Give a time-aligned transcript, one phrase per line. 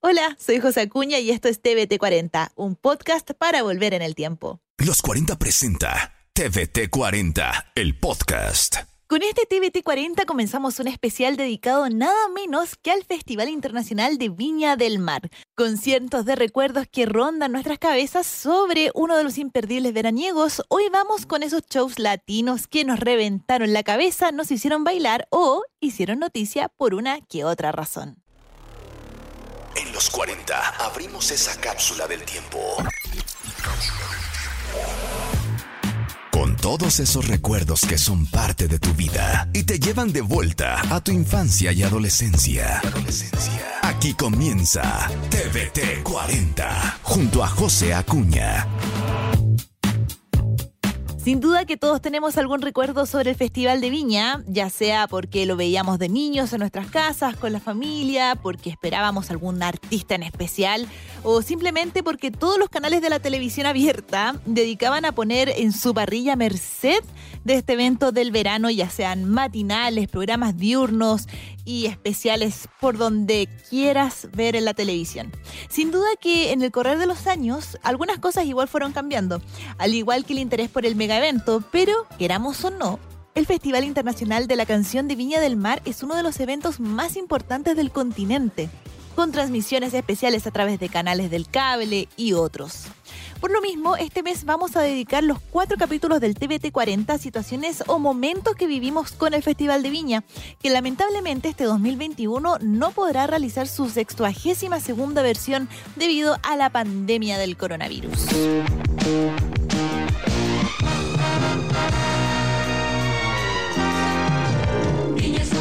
[0.00, 4.14] Hola, soy José Acuña y esto es TVT 40, un podcast para volver en el
[4.14, 4.60] tiempo.
[4.78, 8.76] Los 40 presenta TVT 40, el podcast.
[9.08, 14.28] Con este TVT 40 comenzamos un especial dedicado nada menos que al Festival Internacional de
[14.28, 19.36] Viña del Mar, con cientos de recuerdos que rondan nuestras cabezas sobre uno de los
[19.36, 20.62] imperdibles veraniegos.
[20.68, 25.64] Hoy vamos con esos shows latinos que nos reventaron la cabeza, nos hicieron bailar o
[25.80, 28.22] hicieron noticia por una que otra razón.
[29.78, 32.58] En los 40 abrimos esa cápsula del tiempo.
[36.32, 40.82] Con todos esos recuerdos que son parte de tu vida y te llevan de vuelta
[40.92, 42.82] a tu infancia y adolescencia.
[43.82, 48.66] Aquí comienza TVT 40 junto a José Acuña.
[51.28, 55.44] Sin duda que todos tenemos algún recuerdo sobre el Festival de Viña, ya sea porque
[55.44, 60.22] lo veíamos de niños en nuestras casas, con la familia, porque esperábamos algún artista en
[60.22, 60.88] especial,
[61.24, 65.92] o simplemente porque todos los canales de la televisión abierta dedicaban a poner en su
[65.92, 67.04] parrilla merced
[67.44, 71.28] de este evento del verano, ya sean matinales, programas diurnos
[71.68, 75.30] y especiales por donde quieras ver en la televisión.
[75.68, 79.42] Sin duda que en el correr de los años algunas cosas igual fueron cambiando,
[79.76, 82.98] al igual que el interés por el mega evento, pero queramos o no,
[83.34, 86.80] el Festival Internacional de la Canción de Viña del Mar es uno de los eventos
[86.80, 88.70] más importantes del continente,
[89.14, 92.84] con transmisiones especiales a través de canales del cable y otros.
[93.40, 97.18] Por lo mismo, este mes vamos a dedicar los cuatro capítulos del TVT 40 a
[97.18, 100.24] situaciones o momentos que vivimos con el Festival de Viña,
[100.60, 107.38] que lamentablemente este 2021 no podrá realizar su sextuagésima segunda versión debido a la pandemia
[107.38, 108.26] del coronavirus.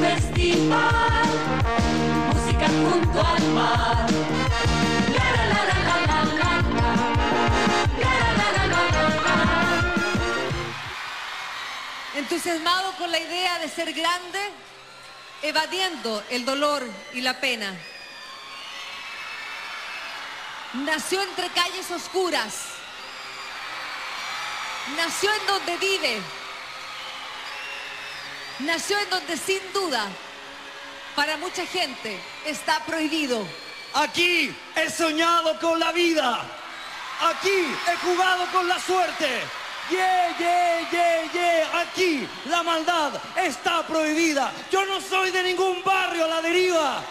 [0.00, 1.26] festival,
[2.32, 4.77] música junto al mar.
[12.18, 14.40] Entusiasmado con la idea de ser grande,
[15.42, 16.84] evadiendo el dolor
[17.14, 17.74] y la pena.
[20.74, 22.54] Nació entre calles oscuras.
[24.96, 26.22] Nació en donde vive
[28.60, 30.06] nació en donde sin duda
[31.14, 33.46] para mucha gente está prohibido.
[33.94, 36.44] Aquí he soñado con la vida.
[37.20, 39.40] Aquí he jugado con la suerte.
[39.90, 40.87] Yeah, yeah.
[41.90, 44.52] Aquí la maldad está prohibida.
[44.70, 47.02] Yo no soy de ningún barrio a la deriva.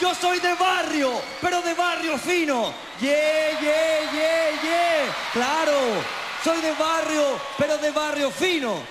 [0.00, 2.72] Yo soy de barrio, pero de barrio fino.
[3.00, 5.16] Yeah, yeah, yeah, yeah.
[5.32, 5.78] Claro,
[6.42, 8.82] soy de barrio, pero de barrio fino.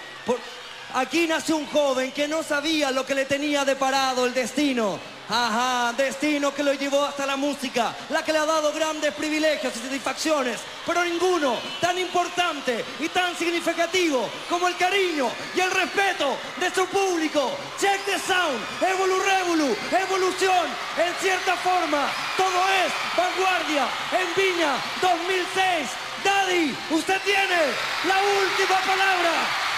[0.93, 4.99] Aquí nace un joven que no sabía lo que le tenía deparado el destino.
[5.33, 9.73] Ajá, destino que lo llevó hasta la música, la que le ha dado grandes privilegios
[9.77, 16.35] y satisfacciones, pero ninguno tan importante y tan significativo como el cariño y el respeto
[16.59, 17.49] de su público.
[17.79, 25.89] Check the sound, Evolu Revolu, evolución, en cierta forma, todo es vanguardia en Viña 2006.
[26.25, 27.57] Daddy, usted tiene
[28.05, 29.70] la última palabra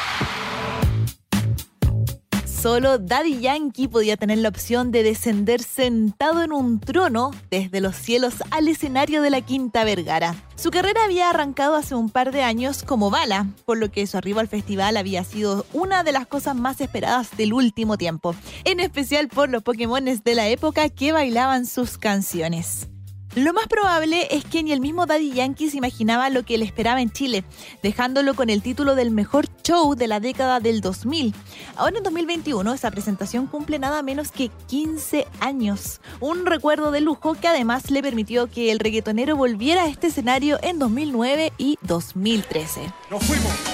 [2.63, 7.94] solo Daddy Yankee podía tener la opción de descender sentado en un trono desde los
[7.94, 10.34] cielos al escenario de la Quinta Vergara.
[10.56, 14.16] Su carrera había arrancado hace un par de años como bala, por lo que su
[14.16, 18.80] arribo al festival había sido una de las cosas más esperadas del último tiempo, en
[18.80, 22.88] especial por los Pokémones de la época que bailaban sus canciones.
[23.35, 26.66] Lo más probable es que ni el mismo Daddy Yankee se imaginaba lo que le
[26.66, 27.44] esperaba en Chile,
[27.81, 31.33] dejándolo con el título del mejor show de la década del 2000.
[31.75, 37.33] Ahora en 2021 esa presentación cumple nada menos que 15 años, un recuerdo de lujo
[37.33, 42.81] que además le permitió que el reggaetonero volviera a este escenario en 2009 y 2013.
[43.09, 43.72] Nos fuimos.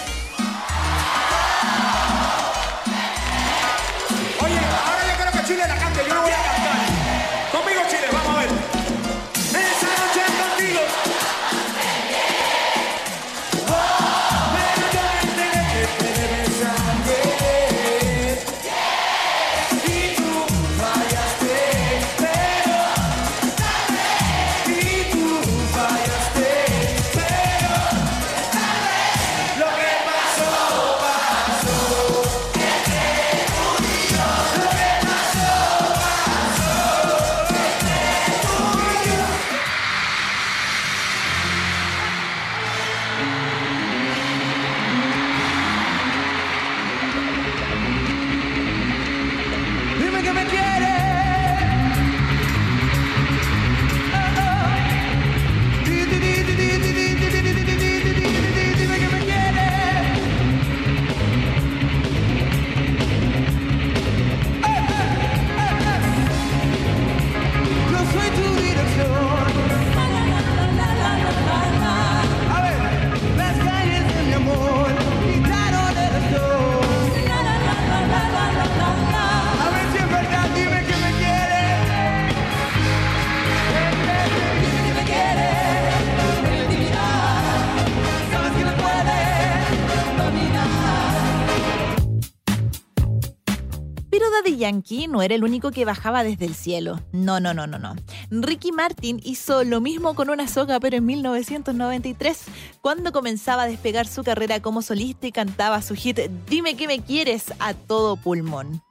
[94.58, 97.00] Yankee no era el único que bajaba desde el cielo.
[97.12, 97.96] No, no, no, no, no.
[98.30, 102.46] Ricky Martin hizo lo mismo con una soga, pero en 1993,
[102.82, 107.02] cuando comenzaba a despegar su carrera como solista y cantaba su hit Dime que me
[107.02, 108.82] quieres a todo pulmón.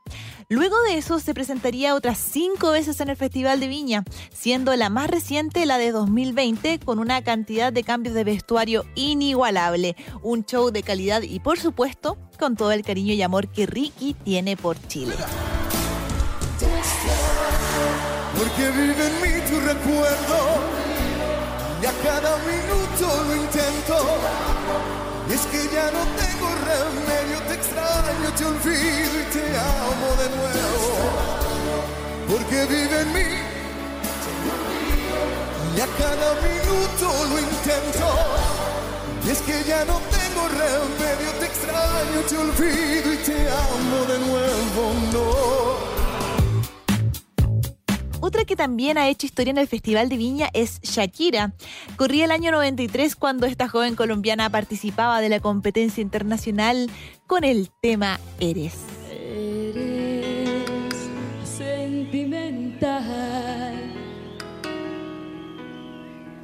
[0.50, 4.88] Luego de eso se presentaría otras cinco veces en el Festival de Viña, siendo la
[4.88, 10.70] más reciente la de 2020 con una cantidad de cambios de vestuario inigualable, un show
[10.70, 14.80] de calidad y por supuesto con todo el cariño y amor que Ricky tiene por
[14.88, 15.14] Chile.
[18.38, 20.38] Porque vive en mí tu recuerdo
[21.82, 25.07] y a cada minuto lo intento.
[25.30, 30.88] Es que ya no tengo remedio, te extraño, te olvido y te amo de nuevo.
[32.28, 33.58] Porque vive en mí
[35.76, 38.08] y a cada minuto lo intento.
[39.24, 44.18] Y es que ya no tengo remedio, te extraño, te olvido y te amo de
[44.18, 45.97] nuevo, no.
[48.28, 51.54] Otra que también ha hecho historia en el Festival de Viña es Shakira.
[51.96, 56.90] Corría el año 93 cuando esta joven colombiana participaba de la competencia internacional
[57.26, 58.74] con el tema Eres.
[59.10, 60.94] Eres
[61.42, 62.92] sentimental,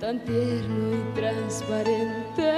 [0.01, 2.51] tan tierno y transparente,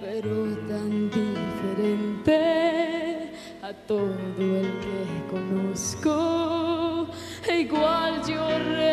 [0.00, 2.38] pero tan diferente
[3.62, 6.37] a todo el que conozco.
[7.68, 8.87] Igual yo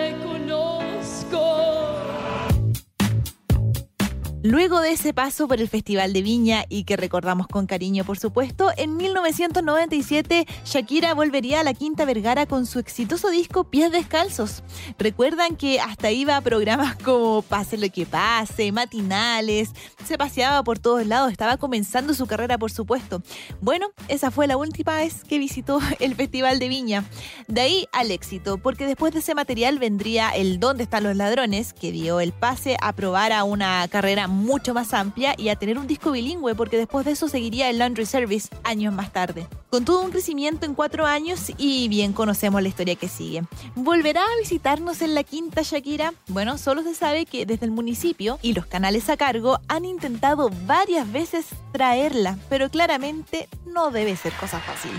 [4.46, 8.20] Luego de ese paso por el Festival de Viña y que recordamos con cariño, por
[8.20, 14.62] supuesto, en 1997 Shakira volvería a la Quinta Vergara con su exitoso disco Pies Descalzos.
[15.00, 19.72] Recuerdan que hasta iba a programas como Pase lo que pase, matinales,
[20.06, 23.24] se paseaba por todos lados, estaba comenzando su carrera, por supuesto.
[23.62, 27.04] Bueno, esa fue la última vez que visitó el Festival de Viña.
[27.48, 31.74] De ahí al éxito, porque después de ese material vendría el Dónde están los ladrones,
[31.74, 35.78] que dio el pase a probar a una carrera mucho más amplia y a tener
[35.78, 39.48] un disco bilingüe, porque después de eso seguiría el Laundry Service años más tarde.
[39.70, 43.44] Con todo un crecimiento en cuatro años y bien conocemos la historia que sigue.
[43.76, 46.14] ¿Volverá a visitarnos en la quinta Shakira?
[46.28, 50.50] Bueno, solo se sabe que desde el municipio y los canales a cargo han intentado
[50.66, 54.92] varias veces traerla, pero claramente no debe ser cosa fácil.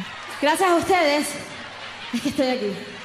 [0.42, 1.26] Gracias a ustedes
[2.12, 2.95] es que estoy aquí.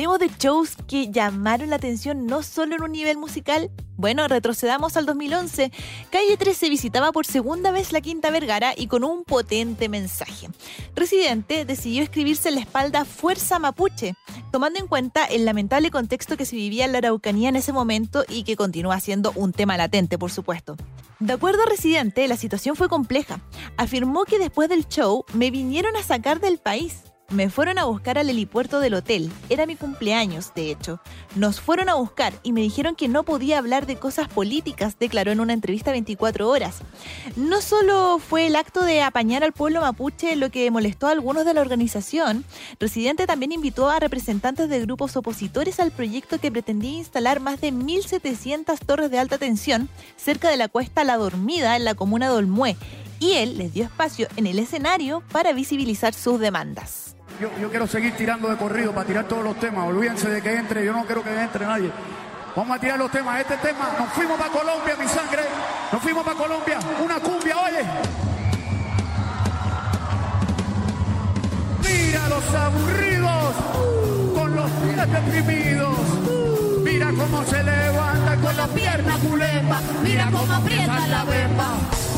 [0.00, 3.70] Hablemos de shows que llamaron la atención no solo en un nivel musical.
[3.98, 5.70] Bueno, retrocedamos al 2011.
[6.08, 10.48] Calle 13 visitaba por segunda vez la Quinta Vergara y con un potente mensaje.
[10.96, 14.14] Residente decidió escribirse en la espalda Fuerza Mapuche,
[14.50, 18.24] tomando en cuenta el lamentable contexto que se vivía en la Araucanía en ese momento
[18.26, 20.76] y que continúa siendo un tema latente, por supuesto.
[21.18, 23.42] De acuerdo a Residente, la situación fue compleja.
[23.76, 27.02] Afirmó que después del show me vinieron a sacar del país.
[27.30, 29.30] Me fueron a buscar al helipuerto del hotel.
[29.48, 31.00] Era mi cumpleaños, de hecho.
[31.36, 35.30] Nos fueron a buscar y me dijeron que no podía hablar de cosas políticas, declaró
[35.30, 36.78] en una entrevista 24 horas.
[37.36, 41.44] No solo fue el acto de apañar al pueblo mapuche lo que molestó a algunos
[41.44, 42.44] de la organización,
[42.80, 47.72] Residente también invitó a representantes de grupos opositores al proyecto que pretendía instalar más de
[47.72, 52.34] 1.700 torres de alta tensión cerca de la cuesta La Dormida en la comuna de
[52.34, 52.76] Olmué.
[53.20, 57.14] Y él les dio espacio en el escenario para visibilizar sus demandas.
[57.40, 59.86] Yo, yo quiero seguir tirando de corrido para tirar todos los temas.
[59.86, 61.90] Olvídense de que entre, yo no quiero que entre nadie.
[62.54, 63.40] Vamos a tirar los temas.
[63.40, 65.42] Este tema, nos fuimos para Colombia, mi sangre.
[65.90, 66.78] Nos fuimos para Colombia.
[67.02, 67.82] Una cumbia, oye.
[71.82, 73.54] Mira los aburridos
[74.34, 75.98] con los pies deprimidos.
[76.84, 79.80] Mira cómo se levanta con la pierna culeta.
[80.02, 82.09] Mira cómo aprieta la bemba.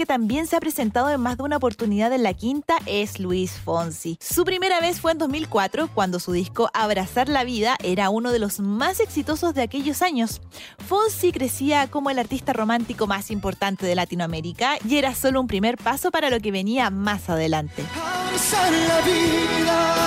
[0.00, 3.52] Que también se ha presentado en más de una oportunidad en la quinta es Luis
[3.52, 4.16] Fonsi.
[4.18, 8.38] Su primera vez fue en 2004, cuando su disco Abrazar la Vida era uno de
[8.38, 10.40] los más exitosos de aquellos años.
[10.78, 15.76] Fonsi crecía como el artista romántico más importante de Latinoamérica y era solo un primer
[15.76, 17.84] paso para lo que venía más adelante.
[18.88, 20.00] La vida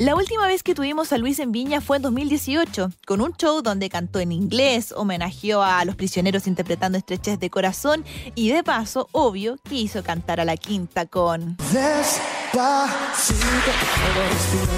[0.00, 3.60] La última vez que tuvimos a Luis en Viña fue en 2018, con un show
[3.60, 8.02] donde cantó en inglés, homenajeó a los prisioneros interpretando estrechez de corazón
[8.34, 11.58] y de paso, obvio, que hizo cantar a la quinta con...
[11.70, 12.22] Despacito,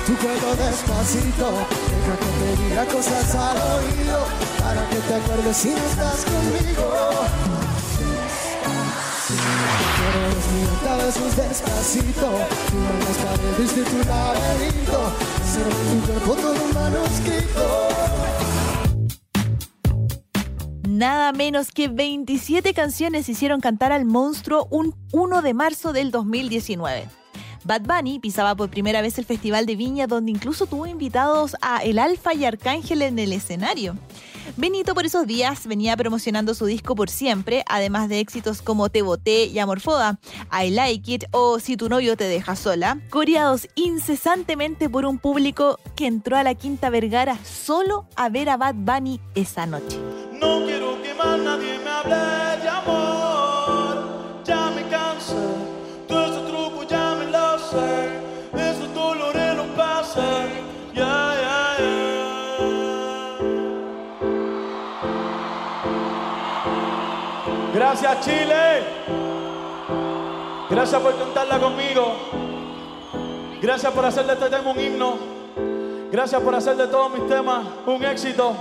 [0.06, 0.14] tu
[0.60, 1.52] despacito.
[2.40, 4.26] Que te cosas al oído
[4.90, 7.81] que te acuerdes si estás conmigo.
[20.88, 27.08] Nada menos que 27 canciones hicieron cantar al monstruo un 1 de marzo del 2019.
[27.64, 31.82] Bad Bunny pisaba por primera vez el Festival de Viña, donde incluso tuvo invitados a
[31.82, 33.96] El Alfa y Arcángel en el escenario.
[34.56, 39.00] Benito por esos días venía promocionando su disco por siempre, además de éxitos como Te
[39.00, 40.18] Boté y Amorfoda,
[40.52, 45.78] I Like It o Si tu novio te deja sola, coreados incesantemente por un público
[45.96, 49.98] que entró a la Quinta Vergara solo a ver a Bad Bunny esa noche.
[50.38, 50.71] No
[68.20, 68.82] Chile.
[70.70, 72.14] Gracias por cantarla conmigo.
[73.60, 75.14] Gracias por hacer de este tema un himno.
[76.10, 78.54] Gracias por hacer de todos mis temas un éxito.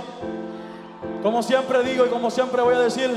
[1.22, 3.10] Como siempre digo y como siempre voy a decir,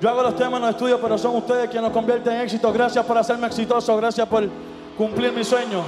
[0.00, 2.72] yo hago los temas en los estudios, pero son ustedes quienes los convierten en éxito.
[2.72, 4.48] Gracias por hacerme exitoso, gracias por
[4.96, 5.82] cumplir mi sueño.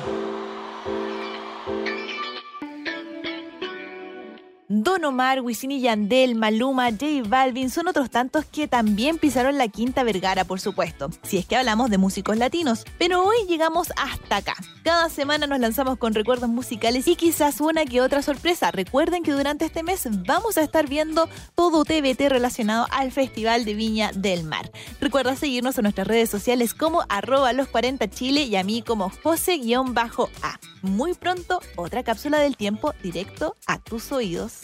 [5.04, 10.02] Omar, Wisin y Yandel, Maluma, J Balvin son otros tantos que también pisaron la Quinta
[10.02, 12.85] Vergara, por supuesto, si es que hablamos de músicos latinos.
[12.99, 14.54] Pero hoy llegamos hasta acá.
[14.82, 18.71] Cada semana nos lanzamos con recuerdos musicales y quizás una que otra sorpresa.
[18.71, 23.75] Recuerden que durante este mes vamos a estar viendo todo TBT relacionado al Festival de
[23.75, 24.71] Viña del Mar.
[25.00, 29.11] Recuerda seguirnos en nuestras redes sociales como arroba los 40 Chile y a mí como
[29.23, 30.61] José-A.
[30.82, 34.62] Muy pronto, otra cápsula del tiempo directo a tus oídos.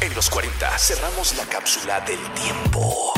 [0.00, 3.12] En los 40 cerramos la cápsula del tiempo.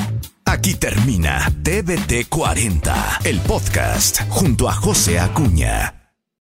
[0.45, 6.04] Aquí termina TVT 40, el podcast junto a José Acuña.